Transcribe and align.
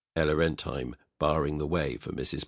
ELLA 0.15 0.35
RENTHEIM. 0.35 0.95
[Barring 1.19 1.59
the 1.59 1.67
way 1.67 1.95
for 1.97 2.11
MRS. 2.11 2.39